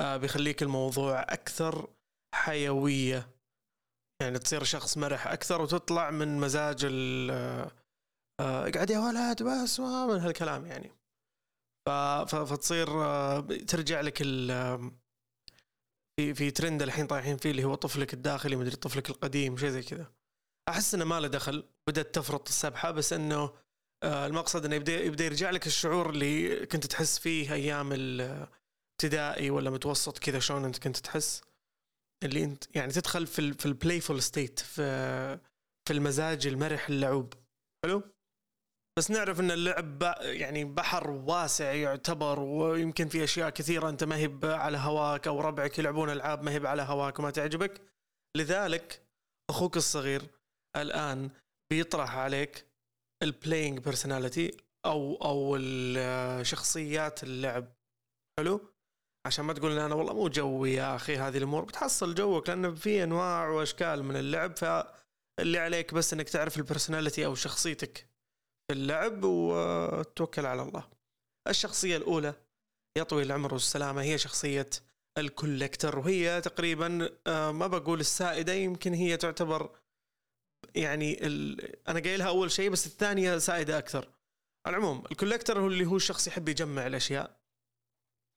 [0.00, 1.88] آه بيخليك الموضوع أكثر
[2.34, 3.28] حيوية.
[4.22, 7.30] يعني تصير شخص مرح أكثر وتطلع من مزاج ال
[8.40, 10.90] آه اقعد يا ولد بس من هالكلام يعني.
[12.26, 14.22] فتصير آه، ترجع لك
[16.16, 19.82] في في ترند الحين طايحين فيه اللي هو طفلك الداخلي مدري طفلك القديم شيء زي
[19.82, 20.12] كذا.
[20.68, 23.52] أحس إنه ما له دخل بدأت تفرط السبحة بس إنه آه،
[24.04, 30.18] المقصد إنه يبدا يبدأ يرجع لك الشعور اللي كنت تحس فيه أيام الابتدائي ولا متوسط
[30.18, 31.42] كذا شلون أنت كنت تحس؟
[32.24, 35.38] اللي انت يعني تدخل في ال في ال playful state في
[35.88, 37.34] في المزاج المرح اللعوب.
[37.84, 38.02] حلو؟
[38.98, 44.38] بس نعرف إن اللعب يعني بحر واسع يعتبر ويمكن في أشياء كثيرة أنت ما هي
[44.42, 47.80] على هواك أو ربعك يلعبون ألعاب ما هي على هواك وما تعجبك.
[48.36, 49.02] لذلك
[49.50, 50.22] أخوك الصغير
[50.76, 51.30] الآن
[51.70, 52.67] بيطرح عليك
[53.22, 55.58] ال playing personality أو أو
[56.42, 57.74] شخصيات اللعب.
[58.38, 58.60] حلو؟
[59.26, 63.02] عشان ما تقول أنا والله مو جوي يا أخي هذه الأمور بتحصل جوك لأنه في
[63.04, 68.08] أنواع وأشكال من اللعب فاللي عليك بس إنك تعرف ال personality أو شخصيتك
[68.68, 70.88] في اللعب وتوكل على الله.
[71.48, 72.34] الشخصية الأولى
[72.98, 74.70] يا طويل العمر والسلامة هي شخصية
[75.18, 79.70] الكولكتر وهي تقريبا آه، ما بقول السائدة يمكن هي تعتبر
[80.74, 81.60] يعني ال...
[81.88, 84.08] أنا قايلها أول شيء بس الثانية سائدة أكثر.
[84.66, 87.40] على العموم الكولكتر هو اللي هو الشخص يحب يجمع الأشياء.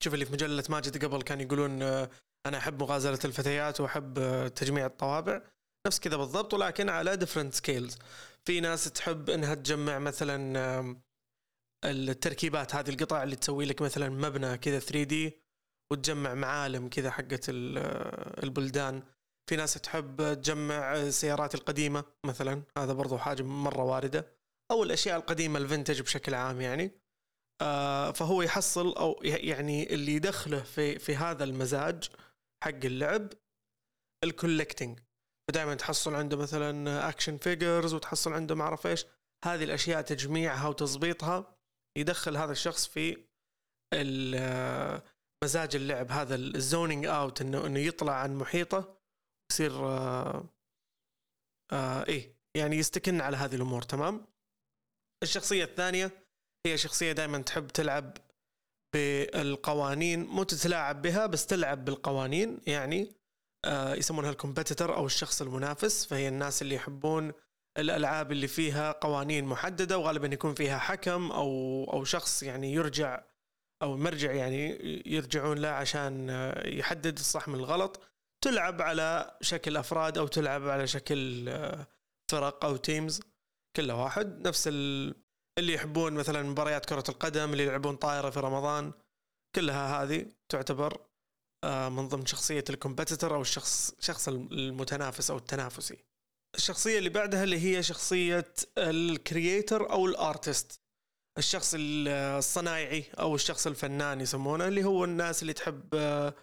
[0.03, 2.09] شوف اللي في مجلة ماجد قبل كان يقولون آه،
[2.45, 5.41] أنا أحب مغازلة الفتيات وأحب آه، تجميع الطوابع.
[5.87, 7.97] نفس كذا بالضبط ولكن على different scales
[8.45, 11.01] في ناس تحب إنها تجمع مثلا
[11.85, 15.41] التركيبات هذه القطع اللي تسوي لك مثلا مبنى كذا 3D
[15.91, 19.03] وتجمع معالم كذا حقت البلدان.
[19.51, 24.27] في ناس تحب تجمع السيارات القديمة مثلا هذا برضو حاجة مرة واردة
[24.71, 26.91] أو الأشياء القديمة ال vintage بشكل عام يعني.
[27.61, 32.09] آه، فهو يحصل أو يعني اللي يدخله في في هذا المزاج
[32.63, 33.29] حق اللعب
[34.23, 34.99] ال collecting
[35.47, 39.05] فدائما تحصل عنده مثلا action figures وتحصل عنده ما أعرف إيش.
[39.45, 41.55] هذه الأشياء تجميعها وتظبيطها
[41.97, 43.17] يدخل هذا الشخص في
[45.43, 49.00] مزاج اللعب هذا ال zoning out إنه إنه يطلع عن محيطه
[49.51, 50.49] يصير آه
[51.71, 54.25] آه إيه يعني يستكن على هذه الأمور تمام؟
[55.23, 56.11] الشخصية الثانية
[56.65, 58.17] هي شخصية دائما تحب تلعب
[58.93, 63.15] بالقوانين مو تتلاعب بها بس تلعب بالقوانين يعني
[63.65, 67.31] آه، يسمونها ال competitor أو الشخص المنافس فهي الناس اللي يحبون
[67.77, 73.23] الألعاب اللي فيها قوانين محددة وغالبا يكون فيها حكم أو أو شخص يعني يرجع
[73.81, 78.10] أو مرجع يعني يرجعون له عشان آه، يحدد الصح من الغلط.
[78.41, 81.87] تلعب على شكل أفراد أو تلعب على شكل آه،
[82.31, 83.21] فرق أو teams
[83.75, 84.47] كله واحد.
[84.47, 88.91] نفس اللي يحبون مثلا مباريات كرة القدم اللي يلعبون طائرة في رمضان
[89.55, 91.01] كلها هذه تعتبر
[91.63, 95.97] آه، من ضمن شخصية ال competitor أو الشخص شخص المتنافس أو التنافسي.
[96.55, 100.81] الشخصية اللي بعدها اللي هي شخصية ال creator أو ال artist
[101.37, 106.33] الشخص الصنايعي أو الشخص الفنان يسمونه اللي هو الناس اللي تحب آه، آه،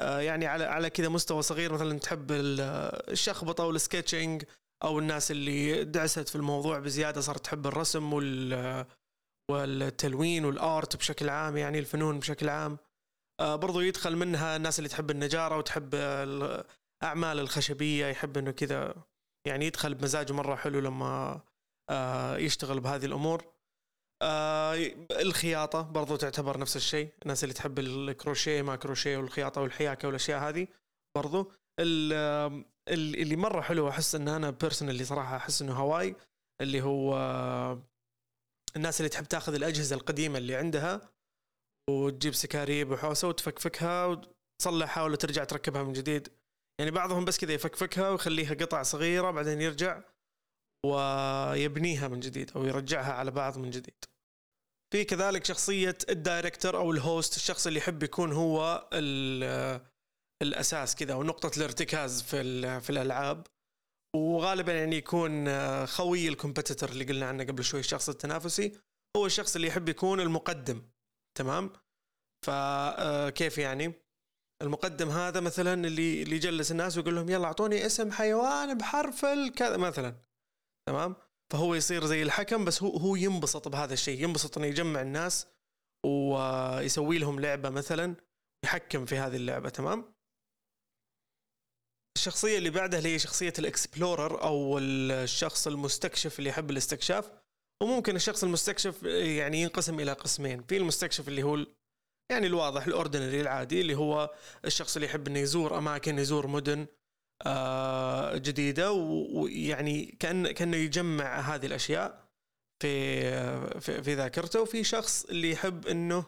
[0.00, 1.72] يعني على على كذا مستوى صغير.
[1.72, 4.44] مثلا تحب الشخبطة وال sketching
[4.84, 8.86] أو الناس اللي دعست في الموضوع بزيادة صارت تحب الرسم وال
[9.50, 12.78] والتلوين وال art بشكل عام يعني الفنون بشكل عام.
[13.40, 18.94] آه، برضو يدخل منها الناس اللي تحب النجارة وتحب الاعمال الخشبية يحب إنه كذا
[19.46, 21.40] يعني يدخل بمزاج مرة حلو لما
[21.90, 23.44] آه، يشتغل بهذه الأمور.
[24.22, 24.74] آه،
[25.10, 27.08] الخياطة برضو تعتبر نفس الشيء.
[27.22, 30.66] الناس اللي تحب الكروشيه ما كروشيه والخياطة والحياكة والأشياء هذه
[31.16, 31.52] برضو.
[31.80, 36.16] اللي مرة حلو أحس إن أنا personally صراحة أحس إنه هواي
[36.60, 37.16] اللي هو
[38.76, 41.00] الناس اللي تحب تاخذ الأجهزة القديمة اللي عندها
[41.90, 46.28] وتجيب سكاريب وحوسة وتفكفكها وتصلحها ولا ترجع تركبها من جديد.
[46.80, 50.02] يعني بعضهم بس كذا يفكفكها ويخليها قطع صغيرة بعدين يرجع.
[50.86, 54.04] ويبنيها من جديد أو يرجعها على بعض من جديد.
[54.92, 58.88] في كذلك شخصية ال director أو ال host الشخص اللي يحب يكون هو
[60.42, 63.46] الأساس كذا ونقطة الارتكاز في في الألعاب.
[64.16, 65.46] وغالبا يعني يكون
[65.86, 68.72] خوي الكومبيتيتور اللي قلنا عنه قبل شوي الشخص التنافسي.
[69.16, 70.82] هو الشخص اللي يحب يكون المقدم
[71.38, 71.72] تمام؟
[72.46, 73.92] فكيف آه، يعني؟
[74.62, 79.76] المقدم هذا مثلا اللي اللي يجلس الناس ويقول لهم يلا أعطوني اسم حيوان بحرف الكذا
[79.76, 80.27] مثلا.
[80.88, 81.16] تمام؟
[81.52, 85.46] فهو يصير زي الحكم بس هو هو ينبسط بهذا الشيء ينبسط إنه يجمع الناس
[86.06, 88.16] ويسوي لهم لعبة مثلا
[88.64, 90.14] يحكم في هذه اللعبة تمام؟
[92.16, 97.30] الشخصية اللي بعدها اللي هي شخصية ال explorer أو الشخص المستكشف اللي يحب الاستكشاف
[97.82, 101.66] وممكن الشخص المستكشف يعني ينقسم إلى قسمين في المستكشف اللي هو
[102.30, 106.86] يعني الواضح ال ordinary العادي اللي هو الشخص اللي يحب إنه يزور أماكن يزور مدن
[108.34, 112.28] جديدة ويعني كان كأنه يجمع هذه الأشياء
[112.82, 114.60] في في, في ذاكرته.
[114.60, 116.24] وفي شخص اللي يحب إنه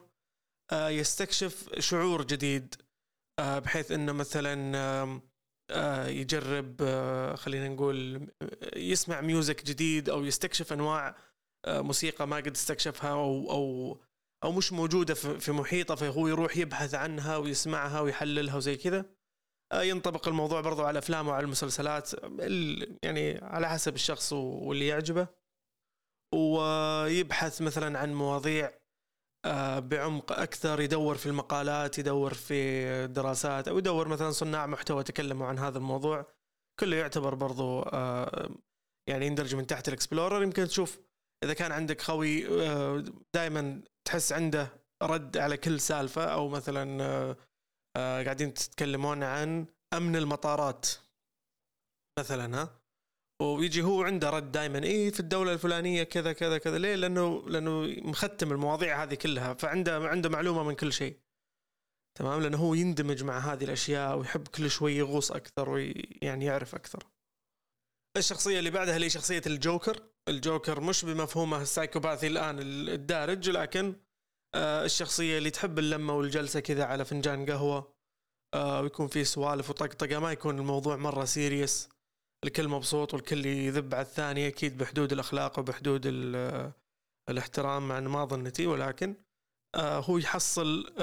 [0.72, 2.74] آه، يستكشف شعور جديد
[3.38, 4.76] آه، بحيث إنه مثلا
[5.70, 6.76] آه، يجرب
[7.36, 8.28] خلينا نقول
[8.76, 11.16] يسمع ميوزك جديد أو يستكشف أنواع
[11.68, 13.98] موسيقى ما قد استكشفها أو أو
[14.44, 19.04] أو مش موجودة في محيطه فهو يروح يبحث عنها ويسمعها ويحللها وزي كذا.
[19.74, 22.10] ينطبق الموضوع برضو على الافلام وعلى المسلسلات
[23.02, 25.28] يعني على حسب الشخص واللي يعجبه.
[26.34, 28.72] ويبحث مثلا عن مواضيع
[29.44, 35.46] آه، بعمق أكثر يدور في المقالات يدور في دراسات أو يدور مثلا صناع محتوى تكلموا
[35.46, 36.26] عن هذا الموضوع.
[36.80, 38.50] كله يعتبر برضو آه،
[39.08, 40.42] يعني يندرج من تحت الإكسبلورر.
[40.42, 40.98] يمكن تشوف
[41.44, 43.04] إذا كان عندك خوي آه،
[43.34, 44.68] دائما تحس عنده
[45.02, 47.36] رد على كل سالفة أو مثلا
[47.96, 50.86] قاعدين تتكلمون عن أمن المطارات
[52.18, 52.80] مثلا ها
[53.42, 57.82] ويجي هو عنده رد دائما اي في الدولة الفلانية كذا كذا كذا ليه؟ لأنه لأنه
[58.02, 61.16] مختم المواضيع هذه كلها فعنده عنده معلومة من كل شيء.
[62.18, 67.06] تمام لأنه هو يندمج مع هذه الأشياء ويحب كل شوي يغوص أكثر ويعني يعرف أكثر.
[68.16, 73.50] الشخصية اللي بعدها اللي شخصية ال joker، ال joker مش بمفهومه ال psychopathy الآن الدارج
[73.50, 74.09] لكن آه
[74.56, 77.94] الشخصية اللي تحب اللمة والجلسة كذا على فنجان قهوة
[78.54, 81.88] آه ويكون في سوالف وطقطقة ما يكون الموضوع مرة serious.
[82.44, 86.02] الكل مبسوط والكل يذب على الثاني أكيد بحدود الأخلاق وبحدود
[87.30, 88.66] الاحترام مع ما ظنتي.
[88.66, 89.14] ولكن
[89.74, 90.94] آه، هو يحصل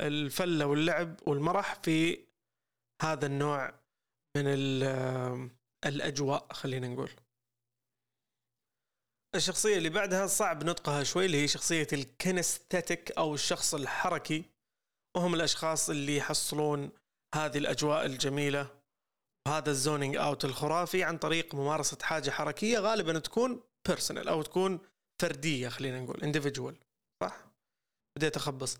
[0.00, 2.26] الفلة واللعب والمرح في
[3.02, 3.74] هذا النوع
[4.36, 4.44] من
[5.86, 7.10] الأجواء خلينا نقول.
[9.34, 14.44] الشخصية اللي بعدها صعب نطقها شوي اللي هي شخصية الكنستاتيك أو الشخص الحركي.
[15.16, 16.90] وهم الأشخاص اللي يحصلون
[17.34, 18.70] هذه الأجواء الجميلة
[19.48, 24.80] هذا الزونينج أوت الخرافي عن طريق ممارسة حاجة حركية غالبا تكون personal أو تكون
[25.22, 26.76] فردية خلينا نقول individual
[27.22, 27.36] صح؟
[28.18, 28.78] بديت أخبص.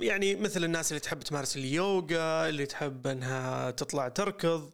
[0.00, 4.72] يعني مثل الناس اللي تحب تمارس اليوغا اللي تحب إنها تطلع تركض.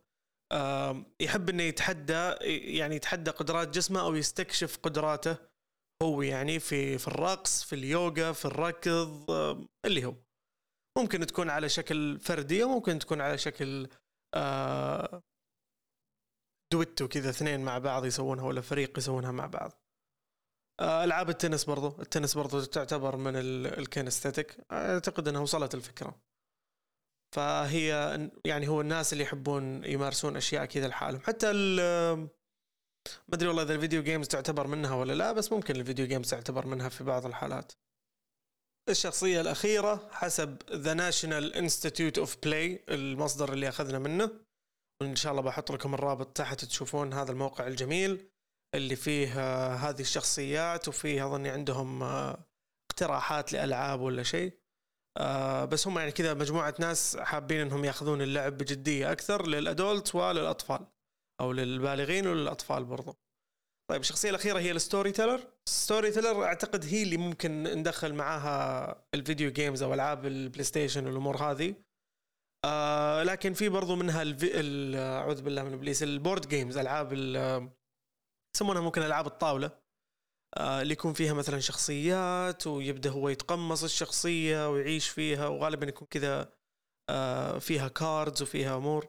[1.20, 2.34] يحب إنه يتحدى
[2.76, 5.36] يعني يتحدى قدرات جسمه أو يستكشف قدراته
[6.02, 9.30] هو يعني في في الرقص في اليوغا في الركض
[9.84, 10.14] اللي هو.
[10.98, 13.88] ممكن تكون على شكل فردي وممكن تكون على شكل
[16.72, 19.72] دويتو كذا اثنين مع بعض يسوونها ولا فريق يسوونها مع بعض.
[20.80, 22.02] ألعاب التنس برضو.
[22.02, 24.56] التنس برضو تعتبر من ال kinesthetic.
[24.72, 26.27] أعتقد إنها وصلت الفكرة.
[27.34, 27.88] فهي
[28.44, 31.20] يعني هو الناس اللي يحبون يمارسون أشياء كذا لحالهم.
[31.20, 31.52] حتى
[33.28, 36.06] ما أدري والله إذا ال video games تعتبر منها ولا لا بس ممكن ال video
[36.06, 37.72] games تعتبر منها في بعض الحالات.
[38.88, 44.30] الشخصية الأخيرة حسب the National Institute of Play المصدر اللي أخذنا منه.
[45.02, 48.30] وإن شاء الله بحط لكم الرابط تحت تشوفون هذا الموقع الجميل
[48.74, 52.44] اللي فيه آه، هذه الشخصيات وفيه أظني عندهم آه،
[52.90, 54.52] اقتراحات لألعاب ولا شيء.
[55.16, 60.14] آه، بس هم يعني كذا مجموعة ناس حابين إنهم يأخذون اللعب بجدية أكثر لل adult
[60.14, 60.86] وللأطفال
[61.40, 63.16] أو للبالغين وللأطفال برضو.
[63.90, 65.12] طيب الشخصية الأخيرة هي ال storyteller.
[65.12, 71.36] storyteller أعتقد هي اللي ممكن ندخل معاها ال video games أو ألعاب البلاي ستيشن والأمور
[71.36, 71.74] هذه.
[72.64, 74.22] آه لكن في برضو منها.
[75.20, 77.12] أعوذ بالله من إبليس ال board games ألعاب
[78.56, 79.87] يسمونها ممكن ألعاب الطاولة.
[80.56, 86.52] اللي يكون فيها مثلا شخصيات ويبدأ هو يتقمص الشخصية ويعيش فيها وغالبا يكون كذا
[87.10, 89.08] آه فيها cards وفيها أمور.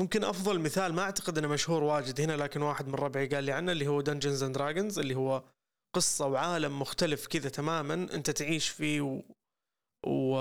[0.00, 3.52] ممكن أفضل مثال ما أعتقد إنه مشهور واجد هنا لكن واحد من ربعي قال لي
[3.52, 5.44] عنه اللي هو Dungeons and Dragons اللي هو
[5.96, 9.22] قصة وعالم مختلف كذا تماما أنت تعيش فيه و,
[10.06, 10.36] و...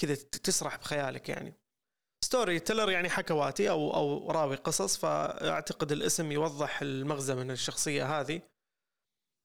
[0.00, 1.54] كذا تسرح بخيالك يعني.
[2.24, 8.42] storyteller يعني حكواتي أو أو راوي قصص فأعتقد الاسم يوضح المغزى من الشخصية هذه.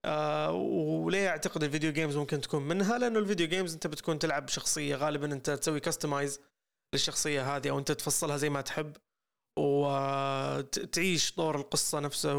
[0.05, 4.19] آه وليه أعتقد ال video games ممكن تكون منها؟ لأنه ال video games أنت بتكون
[4.19, 6.41] تلعب بشخصية غالبا أنت تسوي customize
[6.95, 8.97] للشخصية هذه أو أنت تفصلها زي ما تحب
[9.59, 12.37] وتعيش دور القصة نفسه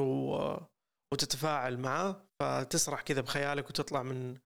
[1.13, 4.39] وتتفاعل معه فتسرح كذا بخيالك وتطلع من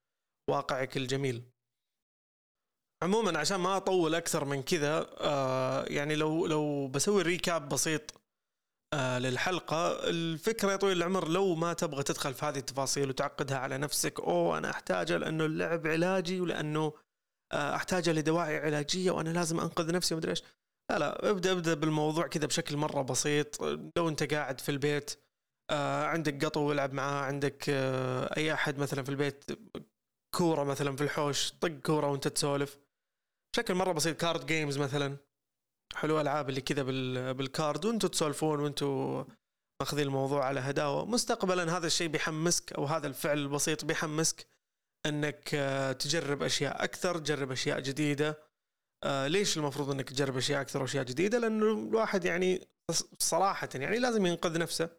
[0.51, 1.43] واقعك الجميل.
[3.03, 8.21] عموما عشان ما أطول أكثر من كذا آه، يعني لو لو بسوي ريكاب بسيط
[8.95, 13.79] آه، للحلقة الفكرة يا طويل العمر لو ما تبغى تدخل في هذه التفاصيل وتعقدها على
[13.79, 16.93] نفسك أوه أنا احتاجه لأنه اللعب علاجي ولأنه
[17.53, 20.43] آه، احتاجه لدواعي علاجية وأنا لازم أنقذ نفسي ومدري إيش.
[20.91, 23.63] لا لا ابدأ ابدأ بالموضوع كذا بشكل مرة بسيط.
[23.97, 25.21] لو أنت قاعد في البيت
[25.71, 29.45] آه، عندك قطو والعب معاه عندك آه، أي أحد مثلا في البيت
[30.37, 32.79] كورة مثلا في الحوش طق كورة وأنت تسولف.
[33.53, 35.17] بشكل مرة بسيط card games مثلا.
[35.95, 36.83] حلو ألعاب اللي كذا
[37.33, 39.25] بال card وأنتم تسولفون وأنتم
[39.83, 41.05] ماخذين الموضوع على هداوة.
[41.05, 44.47] مستقبلا هذا الشيء بيحمسك أو هذا الفعل البسيط بيحمسك
[45.07, 48.43] إنك آه، تجرب أشياء أكثر تجرب أشياء جديدة.
[49.05, 52.69] آه، ليش المفروض إنك تجرب أشياء أكثر واشياء جديدة؟ لأنه الواحد يعني
[53.19, 54.91] صراحة يعني لازم ينقذ نفسه.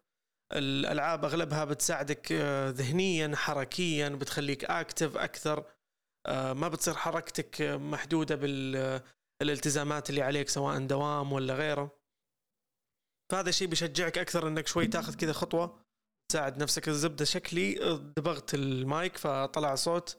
[0.53, 5.65] الألعاب أغلبها بتساعدك آه، ذهنيا حركيا بتخليك active أكثر.
[6.27, 12.01] ما بتصير حركتك محدودة بالالتزامات اللي عليك سواء دوام ولا غيره.
[13.31, 15.79] فهذا الشيء بيشجعك أكثر إنك شوي تاخذ كذا خطوة
[16.31, 16.87] تساعد نفسك.
[16.87, 17.73] الزبدة شكلي
[18.17, 20.17] دقيت المايك فطلع صوت.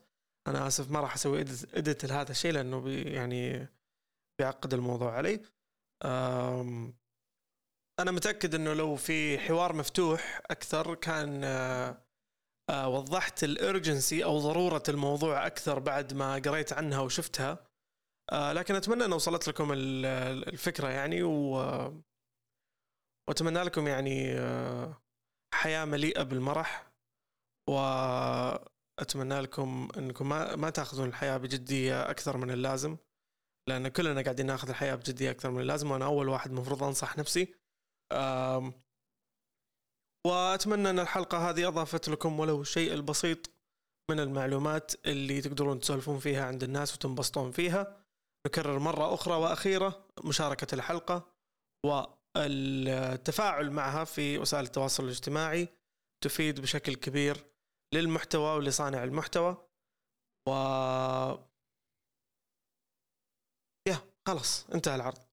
[0.48, 1.40] أنا آسف ما راح أسوي
[1.74, 3.68] edit لهذا الشيء لأنه بي يعني
[4.38, 5.40] بيعقد الموضوع علي.
[8.00, 12.02] أنا متأكد إنه لو في حوار مفتوح أكثر كان آه، آه،
[12.70, 17.66] وضحت الارجنسي أو ضرورة الموضوع أكثر بعد ما قريت عنها وشفتها.
[18.32, 21.52] آه، لكن أتمنى أن وصلت لكم الفكرة يعني و
[23.28, 24.34] وأتمنى لكم يعني
[25.54, 26.92] حياة مليئة بالمرح
[27.68, 32.96] وأتمنى لكم أنكم ما ما تأخذون الحياة بجدية أكثر من اللازم
[33.68, 37.54] لأن كلنا قاعدين نأخذ الحياة بجدية أكثر من اللازم وأنا أول واحد المفروض أنصح نفسي.
[40.26, 43.50] وأتمنى أن الحلقة هذه أضافت لكم ولو الشيء البسيط
[44.10, 48.04] من المعلومات اللي تقدرون تسولفون فيها عند الناس وتنبسطون فيها.
[48.46, 51.32] نكرر مرة أخرى وأخيرة مشاركة الحلقة
[51.86, 52.02] و
[52.36, 55.68] التفاعل معها في وسائل التواصل الاجتماعي
[56.24, 57.46] تفيد بشكل كبير
[57.94, 59.68] للمحتوى ولصانع المحتوى.
[60.48, 60.52] و
[63.88, 65.31] يا خلاص انتهى العرض.